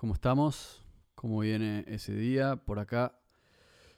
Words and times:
¿Cómo 0.00 0.14
estamos? 0.14 0.86
¿Cómo 1.16 1.40
viene 1.40 1.84
ese 1.88 2.14
día 2.14 2.54
por 2.54 2.78
acá? 2.78 3.18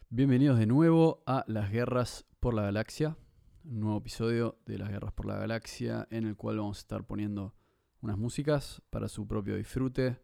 Bienvenidos 0.09 0.59
de 0.59 0.65
nuevo 0.65 1.23
a 1.27 1.45
Las 1.47 1.71
Guerras 1.71 2.25
por 2.41 2.55
la 2.55 2.63
Galaxia. 2.63 3.19
Un 3.65 3.81
nuevo 3.81 3.99
episodio 3.99 4.59
de 4.65 4.79
Las 4.79 4.89
Guerras 4.89 5.13
por 5.13 5.27
la 5.27 5.37
Galaxia 5.37 6.09
en 6.11 6.27
el 6.27 6.37
cual 6.37 6.57
vamos 6.57 6.79
a 6.79 6.81
estar 6.81 7.05
poniendo 7.05 7.55
unas 8.01 8.17
músicas 8.17 8.81
para 8.89 9.09
su 9.09 9.29
propio 9.29 9.57
disfrute. 9.57 10.19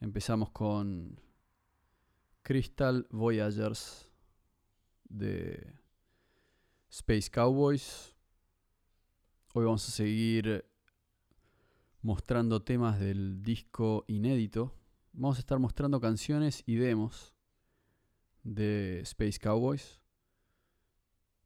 Empezamos 0.00 0.48
con 0.48 1.20
Crystal 2.40 3.06
Voyagers 3.10 4.10
de 5.04 5.74
Space 6.88 7.30
Cowboys. 7.30 8.16
Hoy 9.52 9.66
vamos 9.66 9.86
a 9.86 9.92
seguir 9.92 10.64
mostrando 12.00 12.62
temas 12.62 12.98
del 12.98 13.42
disco 13.42 14.06
inédito. 14.08 14.72
Vamos 15.18 15.38
a 15.38 15.40
estar 15.40 15.58
mostrando 15.58 15.98
canciones 15.98 16.62
y 16.66 16.74
demos 16.74 17.32
de 18.42 19.00
Space 19.00 19.38
Cowboys. 19.38 19.98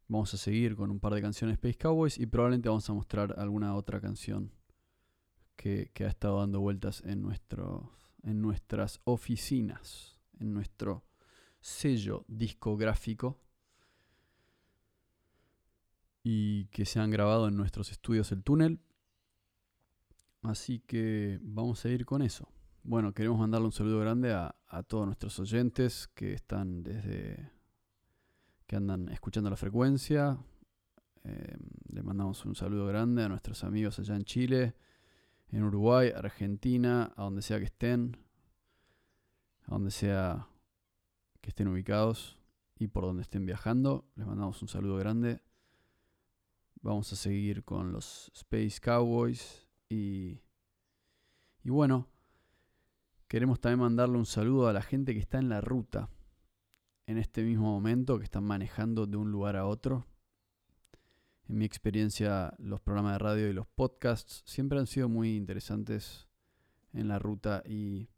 Vamos 0.08 0.34
a 0.34 0.38
seguir 0.38 0.74
con 0.74 0.90
un 0.90 0.98
par 0.98 1.14
de 1.14 1.22
canciones 1.22 1.54
Space 1.54 1.78
Cowboys 1.78 2.18
y 2.18 2.26
probablemente 2.26 2.68
vamos 2.68 2.90
a 2.90 2.94
mostrar 2.94 3.38
alguna 3.38 3.76
otra 3.76 4.00
canción 4.00 4.50
que, 5.54 5.88
ha 6.00 6.08
estado 6.08 6.40
dando 6.40 6.58
vueltas 6.58 7.00
en, 7.06 7.22
nuestro, 7.22 7.92
en 8.24 8.42
nuestras 8.42 9.00
oficinas, 9.04 10.18
en 10.40 10.52
nuestro 10.52 11.04
sello 11.60 12.24
discográfico 12.26 13.38
y 16.24 16.64
que 16.72 16.86
se 16.86 16.98
han 16.98 17.12
grabado 17.12 17.46
en 17.46 17.56
nuestros 17.56 17.92
estudios 17.92 18.32
El 18.32 18.42
Túnel. 18.42 18.80
Así 20.42 20.80
que 20.80 21.38
vamos 21.40 21.84
a 21.84 21.88
ir 21.90 22.04
con 22.04 22.22
eso. 22.22 22.48
Bueno, 22.82 23.12
queremos 23.12 23.38
mandarle 23.38 23.66
un 23.66 23.72
saludo 23.72 24.00
grande 24.00 24.32
a, 24.32 24.54
todos 24.88 25.04
nuestros 25.04 25.38
oyentes 25.38 26.08
que 26.14 26.32
están 26.32 26.82
desde. 26.82 27.52
que 28.66 28.76
andan 28.76 29.10
escuchando 29.10 29.50
la 29.50 29.56
frecuencia. 29.56 30.38
Eh, 31.24 31.58
le 31.92 32.02
mandamos 32.02 32.42
un 32.46 32.54
saludo 32.54 32.86
grande 32.86 33.22
a 33.22 33.28
nuestros 33.28 33.64
amigos 33.64 33.98
allá 33.98 34.16
en 34.16 34.24
Chile, 34.24 34.74
en 35.50 35.62
Uruguay, 35.62 36.10
Argentina, 36.16 37.12
a 37.16 37.24
donde 37.24 37.42
sea 37.42 37.58
que 37.58 37.66
estén, 37.66 38.16
a 39.66 39.72
donde 39.72 39.90
sea 39.90 40.48
que 41.42 41.50
estén 41.50 41.68
ubicados 41.68 42.38
y 42.78 42.86
por 42.88 43.04
donde 43.04 43.22
estén 43.22 43.44
viajando. 43.44 44.08
Les 44.16 44.26
mandamos 44.26 44.62
un 44.62 44.68
saludo 44.68 44.96
grande. 44.96 45.42
Vamos 46.80 47.12
a 47.12 47.16
seguir 47.16 47.62
con 47.62 47.92
los 47.92 48.32
Space 48.34 48.80
Cowboys 48.80 49.68
y, 49.90 50.40
y 51.62 51.68
bueno, 51.68 52.09
queremos 53.30 53.60
también 53.60 53.78
mandarle 53.78 54.18
un 54.18 54.26
saludo 54.26 54.66
a 54.66 54.72
la 54.72 54.82
gente 54.82 55.14
que 55.14 55.20
está 55.20 55.38
en 55.38 55.48
la 55.48 55.60
ruta 55.60 56.10
en 57.06 57.16
este 57.16 57.44
mismo 57.44 57.66
momento, 57.66 58.18
que 58.18 58.24
están 58.24 58.42
manejando 58.42 59.06
de 59.06 59.16
un 59.16 59.30
lugar 59.30 59.54
a 59.54 59.66
otro. 59.66 60.04
En 61.48 61.58
mi 61.58 61.64
experiencia, 61.64 62.52
los 62.58 62.80
programas 62.80 63.12
de 63.12 63.18
radio 63.20 63.48
y 63.48 63.52
los 63.52 63.68
podcasts 63.68 64.42
siempre 64.46 64.80
han 64.80 64.88
sido 64.88 65.08
muy 65.08 65.36
interesantes 65.36 66.28
en 66.92 67.06
la 67.06 67.20
ruta 67.20 67.62
y, 67.64 68.08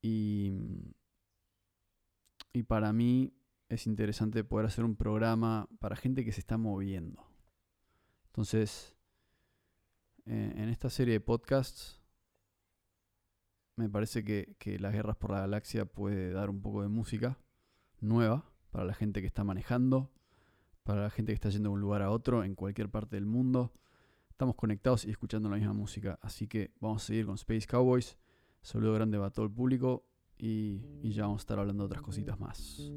y, 0.00 0.54
para 2.66 2.94
mí 2.94 3.34
es 3.68 3.86
interesante 3.86 4.42
poder 4.42 4.68
hacer 4.68 4.84
un 4.84 4.96
programa 4.96 5.68
para 5.80 5.96
gente 5.96 6.24
que 6.24 6.32
se 6.32 6.40
está 6.40 6.56
moviendo. 6.56 7.26
Entonces, 8.28 8.96
eh, 10.24 10.54
en 10.56 10.70
esta 10.70 10.88
serie 10.88 11.12
de 11.12 11.20
podcasts, 11.20 12.01
me 13.76 13.88
parece 13.88 14.24
que, 14.24 14.54
que, 14.58 14.78
Las 14.78 14.92
Guerras 14.92 15.16
por 15.16 15.30
la 15.30 15.40
Galaxia 15.40 15.84
puede 15.84 16.32
dar 16.32 16.50
un 16.50 16.60
poco 16.60 16.82
de 16.82 16.88
música 16.88 17.38
nueva 18.00 18.44
para 18.70 18.84
la 18.84 18.94
gente 18.94 19.20
que 19.20 19.26
está 19.26 19.44
manejando, 19.44 20.10
para 20.82 21.02
la 21.02 21.10
gente 21.10 21.32
que 21.32 21.34
está 21.34 21.48
yendo 21.50 21.70
de 21.70 21.74
un 21.74 21.80
lugar 21.80 22.02
a 22.02 22.10
otro 22.10 22.44
en 22.44 22.54
cualquier 22.54 22.90
parte 22.90 23.16
del 23.16 23.26
mundo. 23.26 23.72
Estamos 24.28 24.56
conectados 24.56 25.04
y 25.04 25.10
escuchando 25.10 25.48
la 25.48 25.56
misma 25.56 25.72
música, 25.72 26.18
así 26.22 26.48
que 26.48 26.72
vamos 26.80 27.04
a 27.04 27.06
seguir 27.06 27.26
con 27.26 27.34
Space 27.36 27.66
Cowboys. 27.66 28.18
Saludo 28.62 28.94
grande 28.94 29.18
para 29.18 29.30
todo 29.30 29.46
el 29.46 29.52
público 29.52 30.06
y, 30.38 30.82
y 31.02 31.12
ya 31.12 31.22
vamos 31.22 31.40
a 31.40 31.44
estar 31.44 31.58
hablando 31.58 31.84
de 31.84 31.86
otras 31.86 32.02
cositas 32.02 32.38
más. 32.40 32.90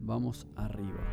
Vamos 0.00 0.46
arriba. 0.56 1.12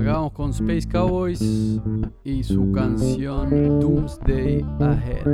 Acá 0.00 0.30
con 0.32 0.50
Space 0.50 0.88
Cowboys 0.88 1.42
y 2.24 2.42
su 2.42 2.72
canción 2.72 3.80
Doomsday 3.80 4.64
Ahead. 4.80 5.26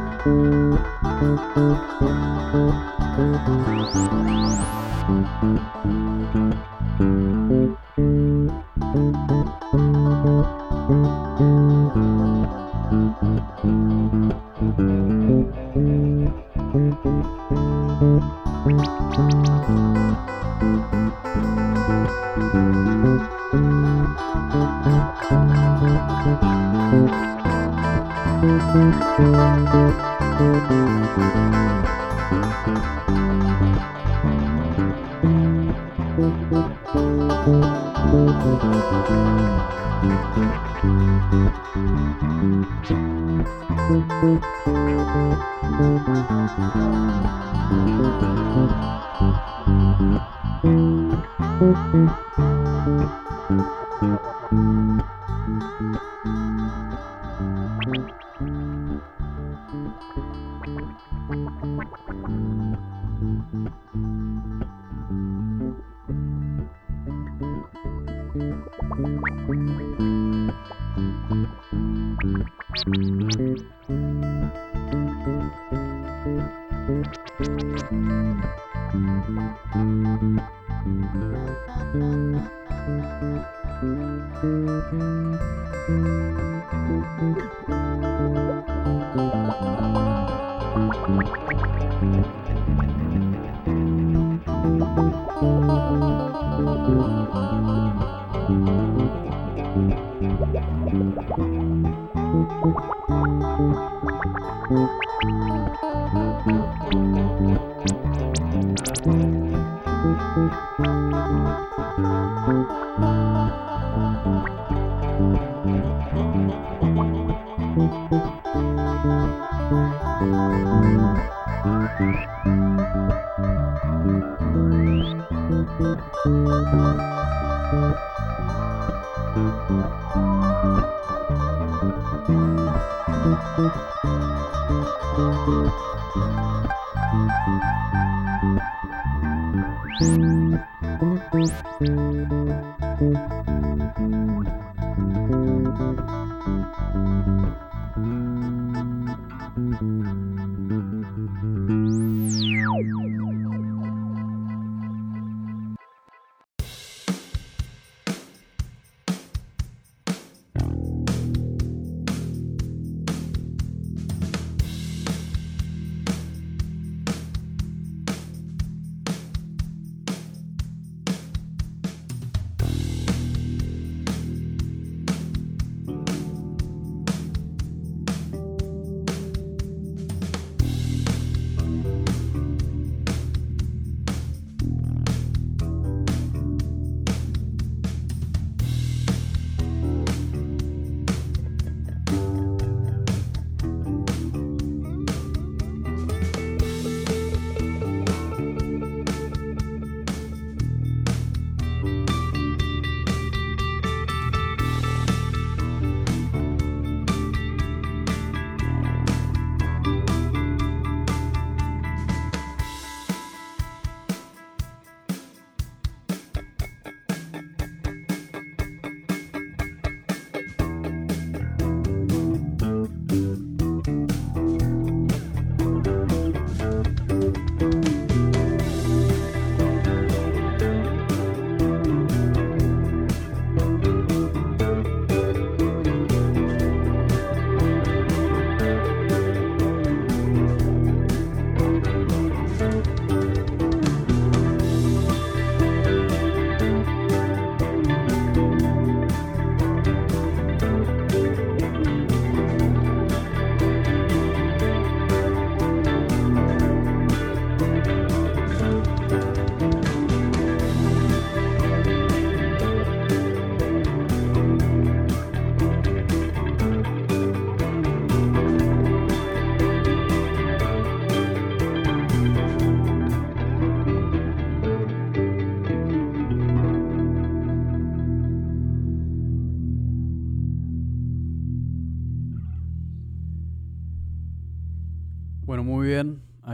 you. 7.51 7.78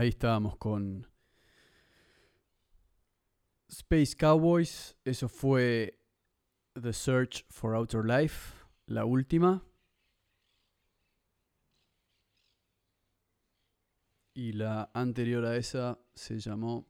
Ahí 0.05 0.09
estábamos 0.09 0.55
con 0.57 1.07
Space 3.67 4.15
Cowboys. 4.15 4.95
Eso 5.03 5.27
fue 5.27 5.99
The 6.79 6.93
Search 6.93 7.43
for 7.49 7.73
Outer 7.73 8.05
Life, 8.05 8.53
la 8.85 9.03
última. 9.05 9.65
Y 14.35 14.51
la 14.51 14.91
anterior 14.93 15.43
a 15.43 15.57
esa 15.57 15.97
se 16.13 16.37
llamó 16.37 16.87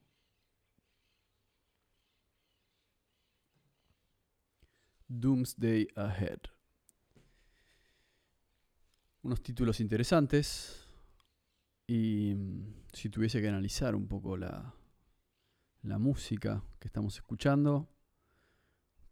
Doomsday 5.07 5.87
Ahead. 5.95 6.39
Unos 9.21 9.41
títulos 9.41 9.79
interesantes. 9.79 10.84
Y 11.87 12.33
mm, 12.35 12.83
si 12.93 13.09
tuviese 13.09 13.41
que 13.41 13.49
analizar 13.49 13.95
un 13.95 14.07
poco 14.07 14.37
la, 14.37 14.73
la 15.81 15.97
música 15.99 16.63
que 16.79 16.87
estamos 16.87 17.15
escuchando, 17.15 17.89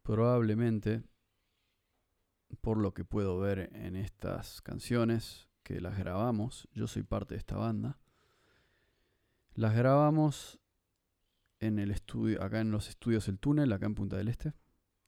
probablemente, 0.01 1.03
por 2.62 2.77
lo 2.77 2.94
que 2.94 3.06
puedo 3.06 3.39
ver 3.39 3.70
en 3.74 3.96
estas 3.96 4.62
canciones 4.62 5.48
que 5.63 5.80
las 5.80 5.98
grabamos, 5.98 6.68
yo 6.74 6.88
soy 6.88 7.03
parte 7.03 7.36
de 7.36 7.39
esta 7.39 7.58
banda, 7.58 8.00
las 9.56 9.75
grabamos 9.75 10.60
en 11.60 11.80
el 11.80 11.92
estudio, 11.92 12.42
acá 12.44 12.60
en 12.60 12.72
los 12.72 12.89
estudios 12.89 13.27
El 13.27 13.39
Túnel, 13.39 13.72
acá 13.72 13.86
en 13.86 13.96
Punta 13.96 14.18
del 14.18 14.27
Este. 14.27 14.53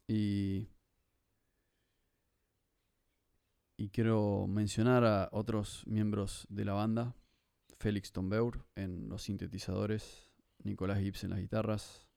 Y, 0.08 0.70
y 3.76 3.90
quiero 3.90 4.46
mencionar 4.48 5.04
a 5.04 5.30
otros 5.32 5.84
miembros 5.88 6.46
de 6.50 6.66
la 6.66 6.74
banda. 6.74 7.16
Félix 7.86 8.12
Tombeur 8.12 8.65
en 8.74 9.10
los 9.10 9.22
sintetizadores, 9.22 10.32
Nicolás 10.63 10.98
Gibbs 10.98 11.24
en 11.24 11.30
las 11.30 11.39
guitarras 11.39 12.08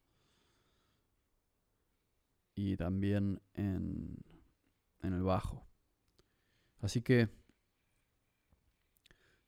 y 2.55 2.75
también 2.79 3.43
en, 3.53 4.17
en 5.03 5.13
el 5.13 5.23
bajo. 5.23 5.69
Así 6.81 7.03
que 7.03 7.29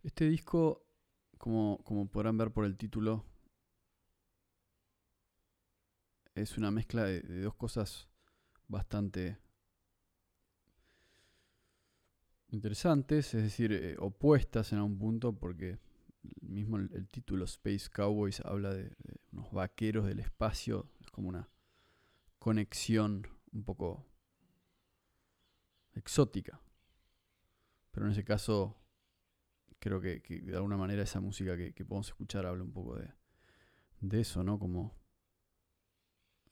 este 0.03 0.27
disco, 0.27 0.85
como, 1.39 1.79
como 1.85 2.07
podrán 2.07 2.37
ver 2.37 2.51
por 2.51 2.67
el 2.67 2.77
título, 2.77 3.25
es 6.35 6.59
una 6.59 6.71
mezcla 6.71 7.05
de, 7.05 7.23
dos 7.41 7.55
cosas 7.55 8.11
bastante 8.69 9.39
interesantes, 12.49 13.33
es 13.33 13.43
decir, 13.43 13.73
eh, 13.73 13.97
opuestas 13.99 14.73
en 14.73 14.81
algún 14.81 14.99
punto, 14.99 15.33
porque 15.33 15.79
mismo 16.41 16.77
el, 16.77 17.09
título 17.09 17.45
Space 17.45 17.89
Cowboys 17.91 18.41
habla 18.41 18.75
de, 18.75 18.95
unos 19.33 19.51
vaqueros 19.53 20.07
del 20.07 20.21
espacio, 20.21 20.91
es 21.01 21.11
como 21.11 21.29
una 21.29 21.49
conexión 22.39 23.27
un 23.53 23.65
poco 23.65 24.07
exótica. 25.93 26.61
Pero 27.91 28.07
en 28.07 28.13
ese 28.13 28.25
caso, 28.25 28.77
creo 29.79 30.01
que, 30.01 30.21
de 30.21 30.57
alguna 30.57 30.77
manera 30.77 31.03
esa 31.03 31.21
música 31.21 31.57
que, 31.57 31.85
podemos 31.85 32.09
escuchar 32.09 32.47
habla 32.47 32.63
un 32.63 32.73
poco 32.73 32.97
de, 32.97 33.13
de 34.01 34.21
eso, 34.21 34.43
¿no? 34.43 34.59
Como 34.59 35.01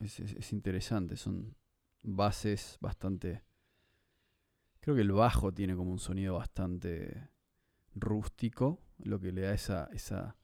es, 0.00 0.52
interesante, 0.52 1.16
son 1.16 1.56
bases 2.02 2.78
bastante... 2.80 3.42
Creo 4.80 4.94
que 4.94 5.02
el 5.02 5.12
bajo 5.12 5.52
tiene 5.52 5.74
como 5.74 5.90
un 5.90 5.98
sonido 5.98 6.36
bastante 6.36 7.28
rústico, 7.94 8.80
lo 8.98 9.20
que 9.20 9.32
le 9.32 9.42
da 9.42 9.54
esa, 9.54 9.88
esa, 9.92 10.36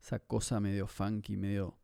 esa 0.00 0.18
cosa 0.20 0.60
medio 0.60 0.86
funky, 0.86 1.36
medio, 1.36 1.78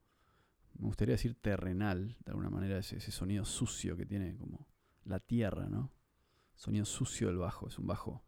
me 0.78 0.86
gustaría 0.86 1.14
decir 1.14 1.34
terrenal, 1.34 2.16
de 2.24 2.30
alguna 2.30 2.50
manera, 2.50 2.78
ese, 2.78 3.00
sonido 3.00 3.44
sucio 3.44 3.96
que 3.96 4.06
tiene 4.06 4.36
como 4.36 4.68
la 5.04 5.20
tierra, 5.20 5.68
¿no? 5.68 5.92
Sonido 6.54 6.84
sucio 6.84 7.28
del 7.28 7.38
bajo, 7.38 7.68
es 7.68 7.78
un 7.78 7.86
bajo. 7.86 8.24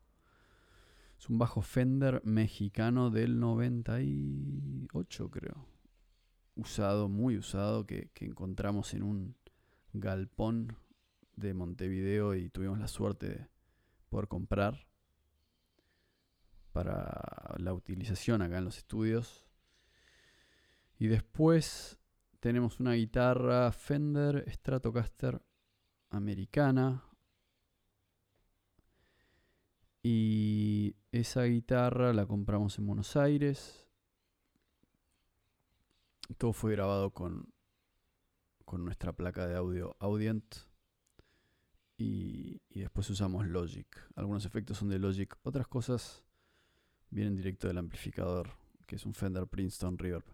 Es 1.18 1.28
un 1.28 1.38
bajo 1.38 1.60
Fender 1.62 2.22
mexicano 2.24 3.10
del 3.10 3.38
98, 3.38 5.30
creo 5.30 5.70
usado, 6.60 7.08
muy 7.08 7.36
usado, 7.36 7.86
que, 7.86 8.10
encontramos 8.20 8.94
en 8.94 9.02
un 9.02 9.36
galpón 9.92 10.76
de 11.36 11.54
Montevideo 11.54 12.34
y 12.34 12.50
tuvimos 12.50 12.78
la 12.78 12.88
suerte 12.88 13.28
de 13.28 13.48
poder 14.08 14.28
comprar 14.28 14.86
para 16.72 17.39
la 17.58 17.72
utilización 17.72 18.42
acá 18.42 18.58
en 18.58 18.64
los 18.64 18.78
estudios. 18.78 19.46
Y 20.98 21.06
después 21.08 21.98
tenemos 22.40 22.80
una 22.80 22.94
guitarra 22.94 23.72
Fender 23.72 24.44
Stratocaster 24.50 25.42
americana. 26.10 27.04
Y 30.02 30.96
esa 31.12 31.44
guitarra 31.44 32.12
la 32.12 32.26
compramos 32.26 32.78
en 32.78 32.86
Buenos 32.86 33.16
Aires. 33.16 33.86
Todo 36.38 36.52
fue 36.52 36.72
grabado 36.72 37.10
con, 37.10 37.52
con 38.64 38.84
nuestra 38.84 39.12
placa 39.12 39.46
de 39.46 39.56
audio 39.56 39.96
Audient. 39.98 40.70
Y, 41.98 42.62
después 42.70 43.10
usamos 43.10 43.46
Logic. 43.46 43.86
Algunos 44.14 44.46
efectos 44.46 44.78
son 44.78 44.88
de 44.88 44.98
Logic. 44.98 45.36
Otras 45.42 45.66
cosas 45.66 46.24
vienen 47.10 47.36
directo 47.36 47.68
del 47.68 47.78
amplificador, 47.78 48.50
que 48.86 48.96
es 48.96 49.06
un 49.06 49.14
Fender 49.14 49.46
Princeton 49.46 49.98
Reverb. 49.98 50.24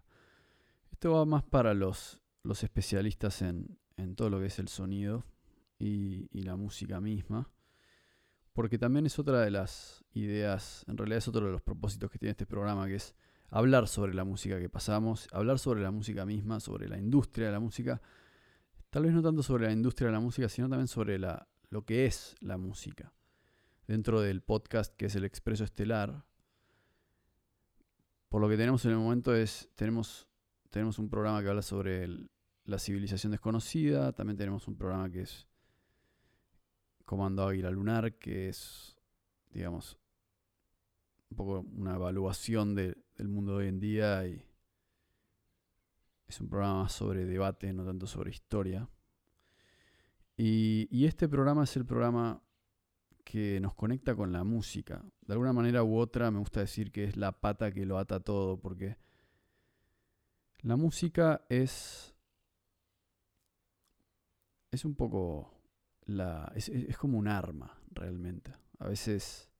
Esto 0.91 1.11
va 1.13 1.25
más 1.25 1.43
para 1.43 1.73
los, 1.73 2.19
los 2.43 2.63
especialistas 2.63 3.41
en, 3.41 3.77
todo 4.15 4.29
lo 4.29 4.39
que 4.39 4.47
es 4.47 4.59
el 4.59 4.67
sonido 4.67 5.23
y, 5.79 6.27
y, 6.31 6.43
la 6.43 6.55
música 6.55 7.01
misma. 7.01 7.49
Porque 8.53 8.77
también 8.77 9.05
es 9.05 9.19
otra 9.19 9.41
de 9.41 9.51
las 9.51 10.03
ideas, 10.13 10.83
en 10.87 10.97
realidad 10.97 11.19
es 11.19 11.27
otro 11.27 11.45
de 11.45 11.51
los 11.51 11.61
propósitos 11.61 12.09
que 12.09 12.17
tiene 12.17 12.31
este 12.31 12.47
programa, 12.47 12.87
que 12.87 12.95
es 12.95 13.15
hablar 13.49 13.87
sobre 13.87 14.13
la 14.13 14.23
música 14.23 14.59
que 14.59 14.69
pasamos, 14.69 15.27
hablar 15.31 15.59
sobre 15.59 15.81
la 15.81 15.91
música 15.91 16.25
misma, 16.25 16.59
sobre 16.59 16.87
la 16.87 16.97
industria 16.97 17.47
de 17.47 17.53
la 17.53 17.59
música, 17.59 18.01
tal 18.89 19.03
vez 19.03 19.13
no 19.13 19.21
tanto 19.21 19.43
sobre 19.43 19.67
la 19.67 19.73
industria 19.73 20.07
de 20.07 20.13
la 20.13 20.19
música, 20.19 20.49
sino 20.49 20.69
también 20.69 20.87
sobre 20.87 21.19
la, 21.19 21.47
lo 21.69 21.85
que 21.85 22.05
es 22.05 22.35
la 22.39 22.57
música. 22.57 23.13
Dentro 23.87 24.21
del 24.21 24.41
podcast 24.41 24.93
que 24.95 25.05
es 25.05 25.15
el 25.15 25.23
Expreso 25.23 25.63
Estelar, 25.63 26.25
por 28.29 28.41
lo 28.41 28.49
que 28.49 28.57
tenemos 28.57 28.83
en 28.85 28.91
el 28.91 28.97
momento 28.97 29.33
es, 29.35 29.69
tenemos, 29.75 30.27
tenemos 30.69 30.99
un 30.99 31.09
programa 31.09 31.41
que 31.41 31.49
habla 31.49 31.61
sobre 31.61 32.07
la 32.65 32.79
civilización 32.79 33.31
desconocida, 33.31 34.11
también 34.11 34.37
tenemos 34.37 34.67
un 34.67 34.75
programa 34.75 35.09
que 35.09 35.21
es 35.21 35.47
Comando 37.05 37.47
Águila 37.47 37.71
Lunar, 37.71 38.15
que 38.15 38.49
es, 38.49 38.97
digamos, 39.51 39.97
un 41.29 41.37
poco 41.37 41.59
una 41.75 41.95
evaluación 41.95 42.75
del 42.75 42.95
mundo 43.19 43.53
de 43.53 43.57
hoy 43.57 43.67
en 43.69 43.79
día 43.79 44.27
y 44.27 44.45
es 46.27 46.41
un 46.41 46.49
programa 46.49 46.83
más 46.83 46.91
sobre 46.91 47.25
debate, 47.25 47.71
no 47.71 47.85
tanto 47.85 48.07
sobre 48.07 48.31
historia. 48.31 48.89
Y, 50.35 50.87
y, 50.91 51.05
este 51.05 51.27
programa 51.27 51.63
es 51.63 51.75
el 51.77 51.85
programa 51.85 52.43
que 53.27 53.59
nos 53.59 53.73
conecta 53.73 54.15
con 54.15 54.31
la 54.31 54.45
música. 54.45 55.03
De 55.25 55.33
alguna 55.33 55.51
manera 55.51 55.83
u 55.83 55.97
otra 55.97 56.31
me 56.31 56.39
gusta 56.39 56.61
decir 56.61 56.93
que 56.93 57.03
es 57.03 57.17
la 57.17 57.33
pata 57.33 57.73
que 57.73 57.85
lo 57.85 57.97
ata 57.97 58.21
todo, 58.21 58.57
porque 58.57 58.95
la 60.61 60.77
música 60.77 61.45
es... 61.49 62.15
Es 64.71 64.85
un 64.85 64.95
poco... 64.95 65.51
La, 66.05 66.53
es, 66.55 66.69
es 66.69 66.97
como 66.97 67.17
un 67.17 67.27
arma, 67.27 67.77
realmente. 67.91 68.53
A 68.79 68.87
veces 68.87 69.51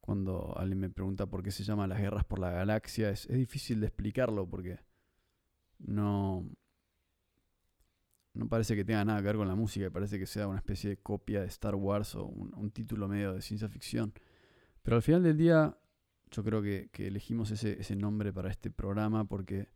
cuando 0.00 0.56
alguien 0.56 0.78
me 0.78 0.90
pregunta 0.90 1.26
por 1.26 1.42
qué 1.42 1.50
se 1.50 1.64
llama 1.64 1.88
las 1.88 1.98
guerras 1.98 2.24
por 2.24 2.38
la 2.38 2.50
galaxia, 2.50 3.10
es, 3.10 3.26
difícil 3.26 3.80
de 3.80 3.86
explicarlo 3.86 4.48
porque 4.48 4.78
no, 5.78 6.46
no 8.34 8.48
parece 8.48 8.76
que 8.76 8.84
tenga 8.84 9.04
nada 9.04 9.20
que 9.20 9.26
ver 9.26 9.36
con 9.36 9.48
la 9.48 9.54
música, 9.54 9.90
parece 9.90 10.18
que 10.18 10.26
sea 10.26 10.48
una 10.48 10.58
especie 10.58 10.90
de 10.90 10.96
copia 10.98 11.40
de 11.40 11.46
Star 11.46 11.74
Wars 11.74 12.14
o 12.16 12.26
un, 12.26 12.70
título 12.70 13.08
medio 13.08 13.32
de 13.32 13.42
ciencia 13.42 13.68
ficción. 13.68 14.12
Pero 14.82 14.96
al 14.96 15.02
final 15.02 15.22
del 15.22 15.36
día, 15.36 15.78
yo 16.30 16.44
creo 16.44 16.60
que, 16.60 16.90
elegimos 16.98 17.50
ese, 17.50 17.96
nombre 17.96 18.32
para 18.32 18.50
este 18.50 18.70
programa 18.70 19.24
porque, 19.24 19.68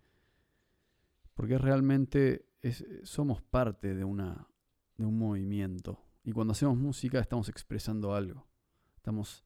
porque 1.34 1.56
realmente 1.56 2.46
somos 3.04 3.40
parte 3.42 3.94
de, 3.94 4.04
una, 4.04 4.46
de 4.96 5.06
un 5.06 5.16
movimiento. 5.16 6.04
Y 6.24 6.32
cuando 6.32 6.52
hacemos 6.52 6.76
música 6.76 7.20
estamos 7.20 7.48
expresando 7.48 8.14
algo. 8.14 8.46
Estamos 8.96 9.44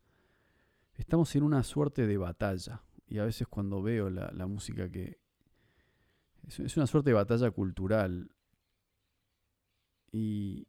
estamos 0.97 1.35
en 1.37 1.43
una 1.43 1.63
suerte 1.63 2.07
de 2.07 2.17
batalla. 2.17 2.83
Y 3.07 3.19
a 3.19 3.25
veces 3.25 3.47
cuando 3.47 3.83
veo 3.83 4.09
la, 4.11 4.47
música 4.47 4.91
que... 4.91 5.21
Es, 6.47 6.77
una 6.77 6.87
suerte 6.87 7.11
de 7.11 7.15
batalla 7.15 7.51
cultural. 7.51 8.32
Y, 10.13 10.69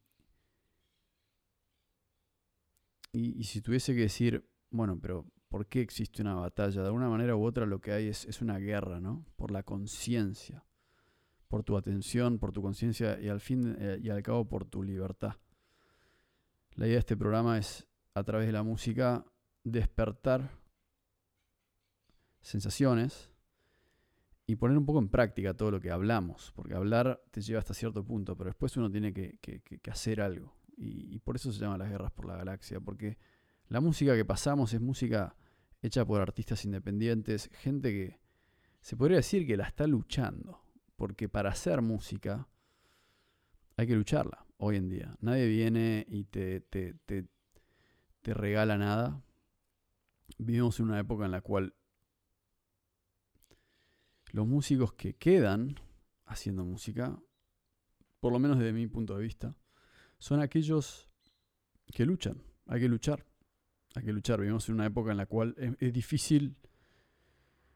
y, 3.12 3.44
si 3.44 3.62
tuviese 3.62 3.94
que 3.94 4.02
decir, 4.02 4.48
bueno, 4.72 4.98
pero 5.00 5.26
¿por 5.50 5.68
qué 5.68 5.82
existe 5.82 6.22
una 6.22 6.36
batalla? 6.36 6.82
De 6.82 6.88
alguna 6.88 7.10
manera 7.10 7.36
u 7.36 7.44
otra 7.44 7.66
lo 7.66 7.82
que 7.82 7.92
hay 7.92 8.08
es, 8.08 8.26
es 8.26 8.42
una 8.42 8.58
guerra, 8.58 9.02
¿no? 9.02 9.26
Por 9.36 9.52
la 9.52 9.64
conciencia, 9.64 10.64
por 11.50 11.64
tu 11.64 11.76
atención, 11.76 12.40
por 12.40 12.54
tu 12.54 12.62
conciencia 12.62 13.20
y 13.20 13.28
al 13.28 13.42
fin 13.42 13.76
eh, 13.78 14.00
y 14.02 14.10
al 14.10 14.24
cabo 14.24 14.48
por 14.48 14.66
tu 14.66 14.82
libertad. 14.82 15.36
La 16.76 16.86
idea 16.86 16.96
de 16.96 17.00
este 17.00 17.18
programa 17.18 17.58
es, 17.58 17.86
a 18.16 18.24
través 18.24 18.48
de 18.48 18.54
la 18.54 18.64
música, 18.64 19.26
despertar 19.64 20.50
sensaciones 22.42 23.33
y 24.46 24.56
poner 24.56 24.78
un 24.78 24.86
poco 24.86 25.00
en 25.00 25.10
práctica 25.10 25.54
todo 25.54 25.72
lo 25.72 25.80
que 25.80 25.92
hablamos, 25.92 26.52
porque 26.56 26.74
hablar 26.74 27.22
te 27.32 27.42
lleva 27.42 27.60
hasta 27.60 27.74
cierto 27.74 28.04
punto, 28.04 28.36
pero 28.36 28.50
después 28.50 28.76
uno 28.78 28.92
tiene 28.92 29.14
que, 29.14 29.82
hacer 29.90 30.22
algo. 30.22 30.58
Y, 30.76 31.20
por 31.20 31.36
eso 31.36 31.52
se 31.52 31.60
llaman 31.60 31.80
las 31.80 31.90
guerras 31.90 32.12
por 32.12 32.26
la 32.26 32.36
galaxia, 32.36 32.80
porque 32.80 33.18
la 33.70 33.80
música 33.80 34.16
que 34.16 34.26
pasamos 34.26 34.74
es 34.74 34.82
música 34.82 35.36
hecha 35.82 36.06
por 36.06 36.22
artistas 36.22 36.66
independientes, 36.66 37.50
gente 37.54 37.92
que 37.92 38.20
se 38.82 38.98
podría 38.98 39.18
decir 39.18 39.48
que 39.48 39.56
la 39.56 39.66
está 39.66 39.88
luchando, 39.88 40.62
porque 40.96 41.30
para 41.30 41.52
hacer 41.52 41.82
música 41.82 42.48
hay 43.78 43.88
que 43.88 43.96
lucharla 43.96 44.46
hoy 44.58 44.78
en 44.78 44.90
día. 44.90 45.16
Nadie 45.22 45.48
viene 45.48 46.06
y 46.10 46.26
te, 46.26 46.62
te, 46.62 46.96
te, 47.06 48.34
regala 48.34 48.78
nada. 48.78 49.22
Vivimos 50.38 50.80
en 50.80 50.88
una 50.88 51.00
época 51.00 51.26
en 51.26 51.32
la 51.32 51.42
cual 51.42 51.76
los 54.34 54.48
músicos 54.48 54.94
que 54.94 55.14
quedan 55.14 55.80
haciendo 56.26 56.66
música, 56.66 57.22
por 58.20 58.34
lo 58.34 58.40
menos 58.40 58.58
desde 58.58 58.74
mi 58.74 58.88
punto 58.88 59.16
de 59.16 59.24
vista, 59.24 59.56
son 60.18 60.42
aquellos 60.42 61.08
que 61.94 62.06
luchan. 62.06 62.44
Hay 62.66 62.82
que 62.82 62.90
luchar. 62.90 63.26
Hay 63.94 64.04
que 64.04 64.12
luchar. 64.12 64.40
Vivimos 64.40 64.68
en 64.68 64.76
una 64.76 64.88
época 64.88 65.12
en 65.12 65.18
la 65.18 65.28
cual 65.28 65.56
es, 65.80 65.94
difícil. 65.94 66.58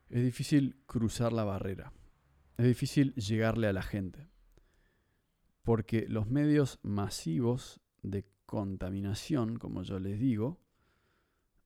Es 0.09 0.23
difícil 0.23 0.81
cruzar 0.87 1.31
la 1.31 1.43
barrera. 1.43 1.93
Es 2.57 2.65
difícil 2.65 3.13
llegarle 3.13 3.67
a 3.67 3.73
la 3.73 3.83
gente. 3.83 4.27
Porque 5.61 6.07
los 6.07 6.27
medios 6.27 6.79
masivos 6.81 7.81
de 8.01 8.25
contaminación, 8.47 9.59
como 9.59 9.83
yo 9.83 9.99
les 9.99 10.19
digo, 10.19 10.59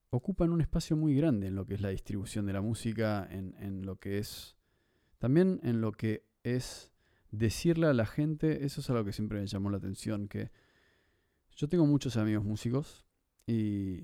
ocupan 0.09 0.49
un 0.49 0.59
espacio 0.59 0.97
muy 0.97 1.15
grande 1.15 1.47
en 1.47 1.55
lo 1.55 1.65
que 1.65 1.75
es 1.75 1.81
la 1.81 1.89
distribución 1.89 2.45
de 2.45 2.53
la 2.53 2.61
música, 2.61 3.25
en, 3.31 3.55
en 3.59 3.85
lo 3.85 3.97
que 3.97 4.17
es 4.17 4.57
también 5.21 5.59
en 5.61 5.81
lo 5.81 5.91
que 5.91 6.25
es 6.41 6.91
decirle 7.29 7.85
a 7.85 7.93
la 7.93 8.07
gente, 8.07 8.65
eso 8.65 8.81
es 8.81 8.89
algo 8.89 9.05
que 9.05 9.13
siempre 9.13 9.39
me 9.39 9.45
llamó 9.45 9.69
la 9.69 9.77
atención, 9.77 10.27
que 10.27 10.49
yo 11.55 11.69
tengo 11.69 11.85
muchos 11.85 12.17
amigos 12.17 12.43
músicos 12.43 13.05
y 13.45 14.03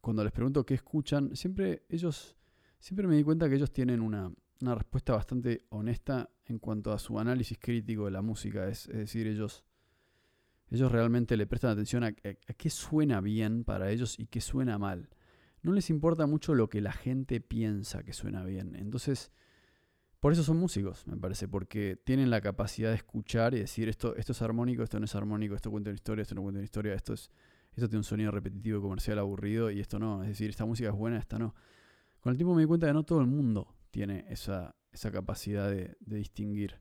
cuando 0.00 0.24
les 0.24 0.32
pregunto 0.32 0.66
qué 0.66 0.74
escuchan, 0.74 1.36
siempre 1.36 1.84
ellos, 1.88 2.36
siempre 2.80 3.06
me 3.06 3.14
di 3.14 3.22
cuenta 3.22 3.48
que 3.48 3.54
ellos 3.54 3.72
tienen 3.72 4.00
una, 4.00 4.32
respuesta 4.60 5.12
bastante 5.12 5.66
honesta 5.68 6.28
en 6.44 6.58
cuanto 6.58 6.92
a 6.92 6.98
su 6.98 7.20
análisis 7.20 7.56
crítico 7.56 8.06
de 8.06 8.10
la 8.10 8.20
música. 8.20 8.66
Es, 8.66 8.88
decir, 8.88 9.28
ellos, 9.28 9.64
ellos 10.68 10.90
realmente 10.90 11.36
le 11.36 11.46
prestan 11.46 11.70
atención 11.70 12.02
a, 12.02 12.08
a, 12.08 12.54
qué 12.54 12.70
suena 12.70 13.20
bien 13.20 13.62
para 13.62 13.92
ellos 13.92 14.18
y 14.18 14.26
qué 14.26 14.40
suena 14.40 14.78
mal. 14.78 15.10
No 15.62 15.70
les 15.72 15.90
importa 15.90 16.26
mucho 16.26 16.56
lo 16.56 16.68
que 16.68 16.80
la 16.80 16.92
gente 16.92 17.40
piensa 17.40 18.02
que 18.02 18.12
suena 18.12 18.42
bien. 18.42 18.74
Entonces, 18.74 19.30
por 20.20 20.32
eso 20.34 20.42
son 20.42 20.58
músicos, 20.58 21.06
me 21.06 21.16
parece, 21.16 21.48
porque 21.48 21.96
tienen 21.96 22.28
la 22.28 22.42
capacidad 22.42 22.90
de 22.90 22.96
escuchar 22.96 23.54
y 23.54 23.60
decir 23.60 23.88
esto, 23.88 24.14
esto 24.16 24.32
es 24.32 24.42
armónico, 24.42 24.82
esto 24.82 24.98
no 24.98 25.06
es 25.06 25.14
armónico, 25.14 25.54
esto 25.54 25.70
cuenta 25.70 25.88
una 25.88 25.94
historia, 25.94 26.22
esto 26.22 26.34
no 26.34 26.42
cuenta 26.42 26.58
una 26.58 26.64
historia, 26.64 26.92
esto 26.92 27.14
es, 27.14 27.30
esto 27.72 27.88
tiene 27.88 28.00
un 28.00 28.04
sonido 28.04 28.30
repetitivo, 28.30 28.82
comercial, 28.82 29.18
aburrido, 29.18 29.70
y 29.70 29.80
esto 29.80 29.98
no. 29.98 30.22
Es 30.22 30.28
decir, 30.28 30.50
esta 30.50 30.66
música 30.66 30.90
es 30.90 30.94
buena, 30.94 31.18
esta 31.18 31.38
no. 31.38 31.54
Con 32.20 32.32
el 32.32 32.36
tiempo 32.36 32.54
me 32.54 32.60
di 32.60 32.68
cuenta 32.68 32.86
que 32.86 32.92
no 32.92 33.02
todo 33.02 33.20
el 33.22 33.28
mundo 33.28 33.74
tiene 33.90 34.26
esa, 34.28 34.76
esa 34.92 35.10
capacidad 35.10 35.70
de, 35.70 35.96
de 36.00 36.16
distinguir. 36.16 36.80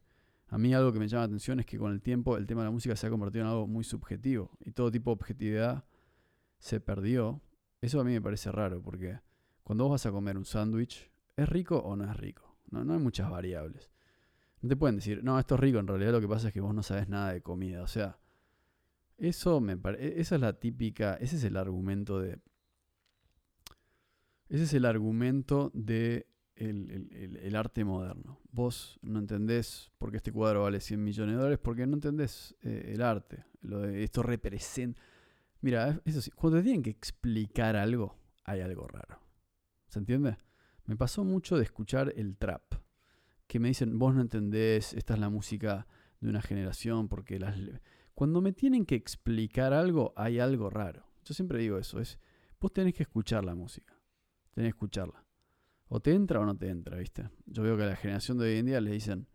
A 0.49 0.57
mí 0.57 0.73
algo 0.73 0.91
que 0.91 0.99
me 0.99 1.07
llama 1.07 1.21
la 1.21 1.27
atención 1.27 1.61
es 1.61 1.65
que 1.65 1.77
con 1.77 1.93
el 1.93 2.01
tiempo 2.01 2.35
el 2.35 2.45
tema 2.45 2.61
de 2.61 2.65
la 2.65 2.71
música 2.71 2.95
se 2.97 3.07
ha 3.07 3.09
convertido 3.09 3.45
en 3.45 3.51
algo 3.51 3.67
muy 3.67 3.85
subjetivo 3.85 4.51
y 4.59 4.71
todo 4.71 4.91
tipo 4.91 5.11
de 5.11 5.13
objetividad 5.13 5.85
se 6.57 6.81
perdió. 6.81 7.41
Eso 7.79 8.01
a 8.01 8.03
mí 8.03 8.11
me 8.11 8.21
parece 8.21 8.51
raro 8.51 8.81
porque 8.81 9.21
cuando 9.63 9.85
vos 9.85 9.91
vas 9.91 10.05
a 10.07 10.11
comer 10.11 10.37
un 10.37 10.45
sándwich, 10.45 11.09
¿es 11.37 11.47
rico 11.47 11.77
o 11.77 11.95
no 11.95 12.03
es 12.03 12.17
rico? 12.17 12.48
No, 12.71 12.93
hay 12.93 12.99
muchas 12.99 13.29
variables. 13.29 13.89
No 14.61 14.69
te 14.69 14.75
pueden 14.75 14.97
decir, 14.97 15.23
no, 15.23 15.39
esto 15.39 15.55
es 15.55 15.61
rico, 15.61 15.79
en 15.79 15.87
realidad 15.87 16.11
lo 16.11 16.21
que 16.21 16.27
pasa 16.27 16.49
es 16.49 16.53
que 16.53 16.61
vos 16.61 16.73
no 16.73 16.83
sabes 16.83 17.07
nada 17.07 17.33
de 17.33 17.41
comida. 17.41 17.81
O 17.81 17.87
sea, 17.87 18.19
eso 19.17 19.61
me 19.61 19.77
parece, 19.77 20.19
esa 20.19 20.35
es 20.35 20.41
la 20.41 20.53
típica, 20.59 21.15
ese 21.15 21.37
es 21.37 21.43
el 21.43 21.57
argumento 21.57 22.19
de... 22.19 22.39
Ese 24.49 24.63
es 24.63 24.73
el 24.73 24.85
argumento 24.85 25.71
de 25.73 26.27
el, 26.55 27.55
arte 27.55 27.83
moderno. 27.85 28.39
Vos 28.51 28.99
no 29.01 29.19
entendés 29.19 29.91
por 29.97 30.11
qué 30.11 30.17
este 30.17 30.31
cuadro 30.31 30.63
vale 30.63 30.79
100 30.79 31.03
millones 31.03 31.35
de 31.35 31.37
dólares, 31.37 31.59
porque 31.61 31.85
no 31.85 31.93
entendés 31.93 32.55
eh, 32.61 32.91
el 32.93 33.01
arte. 33.01 33.45
Lo 33.61 33.79
de 33.79 34.03
esto 34.03 34.23
representa... 34.23 34.99
Mira, 35.61 36.01
eso 36.05 36.21
sí, 36.21 36.31
cuando 36.31 36.57
te 36.57 36.63
tienen 36.63 36.83
que 36.83 36.89
explicar 36.89 37.75
algo, 37.75 38.15
hay 38.45 38.61
algo 38.61 38.87
raro. 38.87 39.19
¿Se 39.87 39.99
entiende? 39.99 40.37
Me 40.89 40.97
pasó 40.97 41.23
mucho 41.23 41.55
de 41.55 41.65
escuchar 41.65 42.11
el 42.15 42.35
trap, 42.35 42.63
que 43.45 43.59
me 43.59 43.67
dicen, 43.67 43.99
vos 43.99 44.15
no 44.15 44.21
entendés, 44.21 44.95
esta 44.95 45.13
es 45.13 45.19
la 45.19 45.29
música 45.29 45.85
de 46.19 46.29
una 46.29 46.41
generación, 46.41 47.07
porque 47.07 47.37
las... 47.37 47.55
Cuando 48.15 48.41
me 48.41 48.53
tienen 48.53 48.87
que 48.87 48.95
explicar 48.95 49.71
algo, 49.71 50.13
hay 50.15 50.39
algo 50.39 50.71
raro. 50.71 51.05
Yo 51.23 51.35
siempre 51.35 51.59
digo 51.59 51.77
eso, 51.77 51.99
es, 51.99 52.17
vos 52.59 52.73
tenés 52.73 52.95
que 52.95 53.03
escuchar 53.03 53.45
la 53.45 53.53
música, 53.53 54.01
tenés 54.49 54.71
que 54.71 54.77
escucharla. 54.77 55.23
O 55.89 55.99
te 55.99 56.11
entra 56.11 56.39
o 56.39 56.45
no 56.45 56.57
te 56.57 56.69
entra, 56.69 56.97
¿viste? 56.97 57.29
Yo 57.45 57.61
veo 57.61 57.77
que 57.77 57.83
a 57.83 57.85
la 57.85 57.95
generación 57.95 58.39
de 58.39 58.45
hoy 58.45 58.57
en 58.57 58.65
día 58.65 58.81
le 58.81 58.89
dicen, 58.89 59.27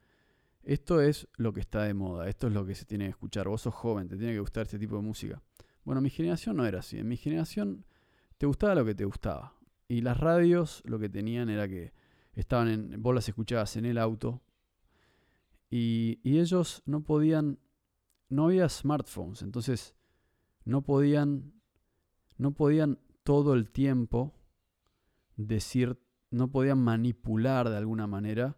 esto 0.64 1.00
es 1.00 1.28
lo 1.36 1.52
que 1.52 1.60
está 1.60 1.84
de 1.84 1.94
moda, 1.94 2.28
esto 2.28 2.48
es 2.48 2.52
lo 2.52 2.66
que 2.66 2.74
se 2.74 2.84
tiene 2.84 3.04
que 3.04 3.10
escuchar, 3.10 3.46
vos 3.46 3.62
sos 3.62 3.74
joven, 3.74 4.08
te 4.08 4.16
tiene 4.16 4.32
que 4.32 4.40
gustar 4.40 4.64
este 4.64 4.80
tipo 4.80 4.96
de 4.96 5.02
música. 5.02 5.40
Bueno, 5.84 6.00
mi 6.00 6.10
generación 6.10 6.56
no 6.56 6.66
era 6.66 6.80
así, 6.80 6.98
en 6.98 7.06
mi 7.06 7.16
generación 7.16 7.86
te 8.38 8.46
gustaba 8.46 8.74
lo 8.74 8.84
que 8.84 8.96
te 8.96 9.04
gustaba. 9.04 9.54
Y 9.88 10.00
las 10.00 10.18
radios 10.18 10.82
lo 10.86 10.98
que 10.98 11.08
tenían 11.08 11.50
era 11.50 11.68
que 11.68 11.92
estaban 12.32 12.68
en, 12.68 13.02
vos 13.02 13.14
las 13.14 13.28
escuchabas 13.28 13.76
en 13.76 13.84
el 13.84 13.98
auto 13.98 14.42
y, 15.70 16.20
ellos 16.24 16.82
no 16.86 17.02
podían, 17.02 17.58
no 18.28 18.44
había 18.44 18.68
smartphones, 18.68 19.42
entonces 19.42 19.96
no 20.64 20.82
podían, 20.82 21.52
no 22.36 22.52
podían 22.52 23.00
todo 23.24 23.54
el 23.54 23.70
tiempo 23.70 24.34
decir, 25.36 25.98
no 26.30 26.50
podían 26.50 26.78
manipular 26.78 27.68
de 27.70 27.76
alguna 27.76 28.06
manera 28.06 28.56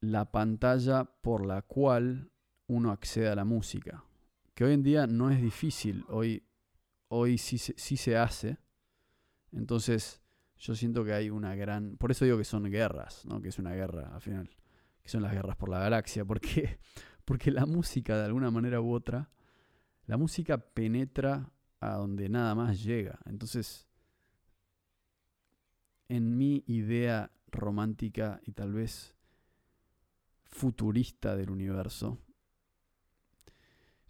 la 0.00 0.30
pantalla 0.30 1.04
por 1.04 1.46
la 1.46 1.62
cual 1.62 2.30
uno 2.66 2.90
accede 2.90 3.28
a 3.28 3.34
la 3.34 3.44
música. 3.44 4.04
Que 4.54 4.64
hoy 4.64 4.74
en 4.74 4.82
día 4.82 5.06
no 5.06 5.30
es 5.30 5.40
difícil, 5.40 6.04
hoy, 6.08 6.44
hoy 7.08 7.38
sí, 7.38 7.56
sí 7.56 7.96
se 7.96 8.18
hace, 8.18 8.58
entonces, 9.52 10.22
yo 10.58 10.74
siento 10.74 11.04
que 11.04 11.12
hay 11.12 11.30
una 11.30 11.54
gran. 11.54 11.96
Por 11.96 12.10
eso 12.10 12.24
digo 12.24 12.38
que 12.38 12.44
son 12.44 12.64
guerras, 12.64 13.24
¿no? 13.26 13.40
Que 13.40 13.48
es 13.48 13.58
una 13.58 13.72
guerra 13.72 14.14
al 14.14 14.20
final. 14.20 14.50
Que 15.02 15.08
son 15.08 15.22
las 15.22 15.32
guerras 15.32 15.56
por 15.56 15.68
la 15.68 15.78
galaxia. 15.78 16.24
Porque, 16.24 16.78
porque 17.24 17.50
la 17.50 17.66
música, 17.66 18.16
de 18.16 18.24
alguna 18.24 18.50
manera 18.50 18.80
u 18.80 18.92
otra, 18.92 19.30
la 20.06 20.16
música 20.16 20.58
penetra 20.58 21.50
a 21.80 21.94
donde 21.94 22.28
nada 22.28 22.54
más 22.54 22.82
llega. 22.82 23.18
Entonces, 23.26 23.88
en 26.08 26.36
mi 26.36 26.62
idea 26.66 27.30
romántica 27.50 28.40
y 28.44 28.52
tal 28.52 28.72
vez 28.72 29.14
futurista 30.44 31.34
del 31.36 31.50
universo, 31.50 32.18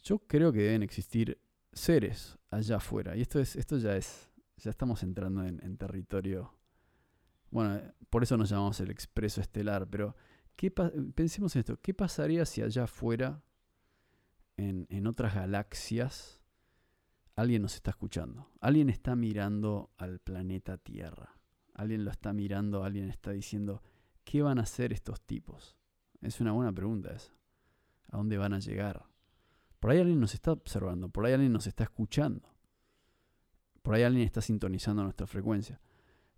yo 0.02 0.18
creo 0.18 0.52
que 0.52 0.62
deben 0.62 0.83
existir 0.83 1.40
seres 1.72 2.38
allá 2.50 2.76
afuera. 2.76 3.16
Y 3.16 3.22
esto, 3.22 3.40
es, 3.40 3.57
esto 3.57 3.78
ya 3.78 3.96
es 3.96 4.32
ya 4.57 4.71
estamos 4.71 5.03
entrando 5.03 5.45
en, 5.45 5.77
territorio. 5.77 6.55
Bueno, 7.51 7.81
por 8.11 8.23
eso 8.23 8.37
nos 8.37 8.51
llamamos 8.51 8.81
el 8.81 8.91
expreso 8.91 9.41
estelar, 9.41 9.88
pero 9.88 10.17
¿qué 10.57 10.71
pensemos 10.71 11.55
en 11.57 11.61
esto. 11.61 11.81
¿Qué 11.81 11.95
pasaría 11.95 12.47
si 12.47 12.62
allá 12.62 12.85
afuera, 12.85 13.43
en, 14.57 14.87
en 14.91 15.07
otras 15.07 15.35
galaxias, 15.35 16.41
alguien 17.35 17.62
nos 17.62 17.75
está 17.75 17.91
escuchando? 17.91 18.51
Alguien 18.61 18.88
está 18.88 19.17
mirando 19.17 19.91
al 19.99 20.21
planeta 20.21 20.79
Tierra. 20.79 21.37
Alguien 21.75 22.05
lo 22.05 22.11
está 22.11 22.33
mirando, 22.33 22.85
alguien 22.85 23.09
está 23.09 23.33
diciendo, 23.33 23.83
¿qué 24.25 24.43
van 24.43 24.59
a 24.59 24.62
hacer 24.62 24.93
estos 24.93 25.21
tipos? 25.23 25.77
Es 26.21 26.41
una 26.41 26.53
buena 26.53 26.73
pregunta 26.73 27.12
esa. 27.12 27.33
¿A 28.09 28.19
dónde 28.19 28.37
van 28.37 28.53
a 28.53 28.59
llegar? 28.59 29.05
Por 29.81 29.91
ahí 29.91 29.99
alguien 29.99 30.21
nos 30.21 30.35
está 30.35 30.53
observando, 30.53 31.09
por 31.09 31.27
ahí 31.27 31.33
alguien 31.33 31.53
nos 31.53 31.67
está 31.67 31.85
escuchando. 31.85 32.52
Por 33.83 33.95
ahí 33.95 34.03
alguien 34.03 34.25
está 34.25 34.40
sintonizando 34.40 35.03
nuestra 35.03 35.27
frecuencia. 35.27 35.81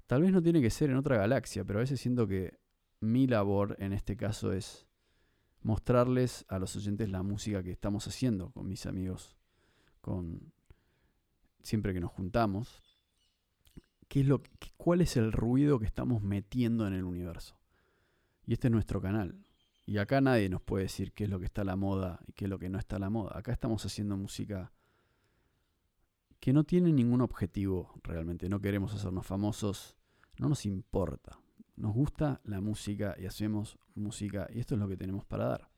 Tal 0.07 0.23
vez 0.23 0.33
no 0.33 0.43
tiene 0.43 0.61
que 0.61 0.71
ser 0.71 0.91
en 0.91 0.97
otra 0.97 1.17
galaxia, 1.17 1.65
pero 1.65 1.79
a 1.79 1.83
veces 1.83 2.01
siento 2.01 2.27
que 2.27 2.59
mi 3.01 3.27
labor 3.27 3.77
en 3.79 3.93
este 3.93 4.17
caso 4.17 4.53
es 4.53 4.87
mostrarles 5.63 6.45
a 6.49 6.59
los 6.59 6.77
oyentes 6.77 7.09
la 7.09 7.23
música 7.23 7.63
que 7.63 7.73
estamos 7.73 8.07
haciendo 8.07 8.51
con 8.51 8.69
mis 8.69 8.87
amigos, 8.87 9.37
con 10.01 10.53
siempre 11.63 11.95
que 11.95 12.01
nos 12.01 12.13
juntamos. 12.13 12.83
¿Qué 14.09 14.21
es 14.21 14.27
lo, 14.27 14.43
¿Cuál 14.77 15.01
es 15.01 15.17
el 15.17 15.33
ruido 15.33 15.79
que 15.79 15.87
estamos 15.87 16.23
metiendo 16.23 16.87
en 16.87 16.93
el 16.93 17.05
universo? 17.05 17.59
Y 18.47 18.53
este 18.53 18.69
es 18.69 18.73
nuestro 18.73 19.01
canal. 19.01 19.45
Y 19.87 19.99
acá 19.99 20.21
nadie 20.21 20.49
nos 20.51 20.63
puede 20.63 20.85
decir 20.85 21.13
qué 21.13 21.25
es 21.25 21.31
lo 21.31 21.39
que 21.39 21.47
está 21.47 21.63
a 21.63 21.65
la 21.65 21.77
moda 21.77 22.21
y 22.27 22.33
qué 22.33 22.45
es 22.45 22.51
lo 22.51 22.59
que 22.59 22.69
no 22.69 22.79
está 22.79 22.97
a 22.97 23.01
la 23.01 23.11
moda. 23.11 23.33
Acá 23.39 23.53
estamos 23.53 23.85
haciendo 23.85 24.17
música 24.17 24.73
que 26.45 26.53
no 26.53 26.65
tiene 26.65 26.93
ningún 26.93 27.23
objetivo 27.23 27.99
realmente. 28.03 28.51
No 28.51 28.61
queremos 28.61 28.93
hacernos 28.93 29.27
famosos, 29.27 29.97
no 30.37 30.51
nos 30.51 30.67
importa. 30.67 31.41
Nos 31.75 31.95
gusta 31.95 32.43
la 32.45 32.61
música 32.61 33.17
y 33.19 33.25
hacemos 33.25 33.79
música 33.95 34.47
y 34.53 34.59
esto 34.61 34.75
es 34.75 34.81
lo 34.83 34.87
que 34.87 34.99
tenemos 34.99 35.25
para 35.25 35.47
dar. 35.47 35.71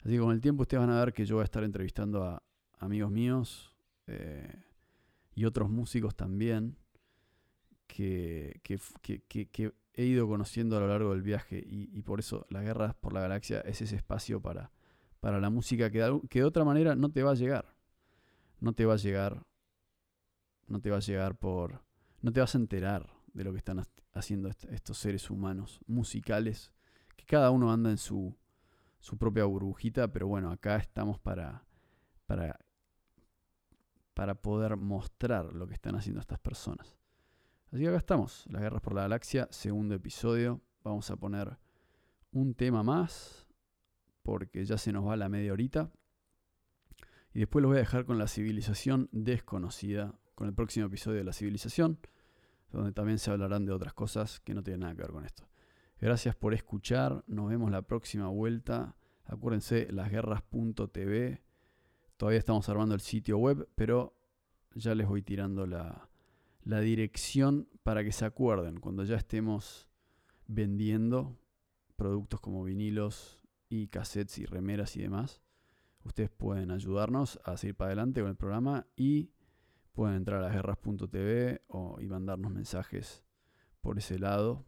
Así 0.00 0.14
que 0.14 0.18
con 0.18 0.32
el 0.32 0.40
tiempo 0.40 0.62
ustedes 0.62 0.80
van 0.80 0.90
a 0.90 0.98
ver 0.98 1.12
que 1.12 1.24
yo 1.24 1.36
voy 1.36 1.42
a 1.42 1.44
estar 1.44 1.62
entrevistando 1.62 2.24
a 2.24 2.42
amigos 2.80 3.12
míos 3.12 3.76
eh, 4.08 4.60
y 5.36 5.44
otros 5.44 5.70
músicos 5.70 6.16
también 6.16 6.76
que, 7.86 8.60
he 9.92 10.04
ido 10.04 10.26
conociendo 10.26 10.76
a 10.78 10.80
lo 10.80 10.88
largo 10.88 11.12
del 11.12 11.22
viaje 11.22 11.62
y, 11.64 12.02
por 12.02 12.18
eso 12.18 12.44
las 12.50 12.64
guerras 12.64 12.96
por 12.96 13.12
la 13.12 13.20
galaxia 13.20 13.60
es 13.60 13.80
ese 13.82 13.94
espacio 13.94 14.42
para, 14.42 14.72
para 15.20 15.38
la 15.38 15.48
música 15.48 15.92
que 15.92 16.20
que 16.28 16.40
de 16.40 16.44
otra 16.44 16.64
manera 16.64 16.96
no 16.96 17.12
te 17.12 17.22
va 17.22 17.30
a 17.30 17.34
llegar. 17.36 17.73
No 18.64 18.72
te 18.72 18.86
va 18.86 18.94
a 18.94 18.96
llegar. 18.96 19.44
No 20.68 20.80
te 20.80 20.88
va 20.88 20.96
a 20.96 21.00
llegar 21.00 21.36
por... 21.36 21.84
No 22.22 22.32
te 22.32 22.40
vas 22.40 22.54
a 22.54 22.58
enterar 22.58 23.12
de 23.34 23.44
lo 23.44 23.52
que 23.52 23.58
están 23.58 23.84
haciendo 24.14 24.48
estos 24.48 24.96
seres 24.96 25.28
humanos 25.28 25.80
musicales, 25.86 26.72
que 27.14 27.26
cada 27.26 27.50
uno 27.50 27.70
anda 27.70 27.90
en 27.90 27.98
su, 27.98 28.34
su 29.00 29.18
propia 29.18 29.44
burbujita, 29.44 30.10
pero 30.10 30.28
bueno, 30.28 30.50
acá 30.50 30.76
estamos 30.76 31.18
para, 31.18 31.66
para, 32.24 32.58
para 34.14 34.34
poder 34.34 34.78
mostrar 34.78 35.52
lo 35.52 35.66
que 35.66 35.74
están 35.74 35.94
haciendo 35.96 36.22
estas 36.22 36.38
personas. 36.38 36.96
Así 37.70 37.82
que 37.82 37.88
acá 37.88 37.98
estamos, 37.98 38.46
Las 38.48 38.62
Guerras 38.62 38.80
por 38.80 38.94
la 38.94 39.02
Galaxia, 39.02 39.46
segundo 39.50 39.94
episodio. 39.94 40.62
Vamos 40.82 41.10
a 41.10 41.16
poner 41.16 41.58
un 42.32 42.54
tema 42.54 42.82
más, 42.82 43.46
porque 44.22 44.64
ya 44.64 44.78
se 44.78 44.90
nos 44.90 45.06
va 45.06 45.18
la 45.18 45.28
media 45.28 45.52
horita. 45.52 45.90
Y 47.34 47.40
después 47.40 47.62
los 47.62 47.70
voy 47.70 47.76
a 47.76 47.80
dejar 47.80 48.06
con 48.06 48.16
la 48.16 48.28
civilización 48.28 49.08
desconocida, 49.12 50.14
con 50.34 50.48
el 50.48 50.54
próximo 50.54 50.86
episodio 50.86 51.18
de 51.18 51.24
la 51.24 51.32
civilización 51.32 51.98
donde 52.74 52.92
también 52.92 53.18
se 53.18 53.30
hablarán 53.30 53.64
de 53.64 53.72
otras 53.72 53.94
cosas 53.94 54.40
que 54.40 54.54
no 54.54 54.62
tienen 54.62 54.80
nada 54.80 54.94
que 54.94 55.02
ver 55.02 55.12
con 55.12 55.24
esto. 55.24 55.48
Gracias 56.00 56.34
por 56.34 56.54
escuchar, 56.54 57.24
nos 57.26 57.48
vemos 57.48 57.70
la 57.70 57.82
próxima 57.82 58.28
vuelta. 58.28 58.96
Acuérdense, 59.24 59.90
lasguerras.tv. 59.90 61.42
Todavía 62.16 62.38
estamos 62.38 62.68
armando 62.68 62.94
el 62.94 63.00
sitio 63.00 63.38
web, 63.38 63.68
pero 63.74 64.14
ya 64.74 64.94
les 64.94 65.06
voy 65.06 65.22
tirando 65.22 65.66
la, 65.66 66.08
la 66.64 66.80
dirección 66.80 67.68
para 67.82 68.04
que 68.04 68.12
se 68.12 68.24
acuerden 68.24 68.80
cuando 68.80 69.04
ya 69.04 69.16
estemos 69.16 69.88
vendiendo 70.46 71.38
productos 71.96 72.40
como 72.40 72.64
vinilos 72.64 73.40
y 73.68 73.86
cassettes 73.88 74.38
y 74.38 74.46
remeras 74.46 74.96
y 74.96 75.02
demás. 75.02 75.43
Ustedes 76.04 76.30
pueden 76.30 76.70
ayudarnos 76.70 77.40
a 77.44 77.56
seguir 77.56 77.76
para 77.76 77.88
adelante 77.88 78.20
con 78.20 78.30
el 78.30 78.36
programa 78.36 78.86
y 78.94 79.30
pueden 79.94 80.16
entrar 80.16 80.40
a 80.40 80.42
lasguerras.tv 80.42 81.62
o, 81.68 81.98
y 82.00 82.06
mandarnos 82.06 82.52
mensajes 82.52 83.24
por 83.80 83.98
ese 83.98 84.18
lado. 84.18 84.64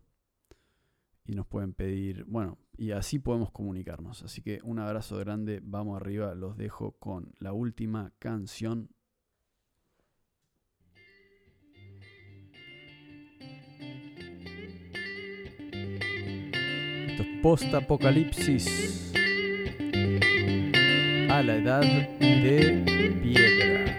Y 1.27 1.35
nos 1.35 1.47
pueden 1.47 1.75
pedir, 1.75 2.25
bueno, 2.25 2.59
y 2.77 2.93
así 2.93 3.19
podemos 3.19 3.51
comunicarnos. 3.51 4.23
Así 4.23 4.43
que 4.43 4.61
un 4.63 4.79
abrazo 4.79 5.19
grande, 5.19 5.61
vamos 5.63 6.01
arriba, 6.01 6.35
los 6.35 6.57
dejo 6.57 6.93
con 6.93 7.35
la 7.39 7.53
última 7.53 8.13
canción. 8.19 8.91
Post-apocalipsis 17.43 19.16
a 21.37 21.43
la 21.43 21.57
edad 21.57 21.83
de 21.83 23.13
piedra. 23.23 23.96